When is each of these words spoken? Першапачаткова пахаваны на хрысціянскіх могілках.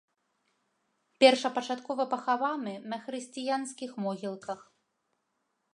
Першапачаткова 1.23 2.03
пахаваны 2.15 2.73
на 2.93 2.97
хрысціянскіх 3.05 3.91
могілках. 4.07 4.59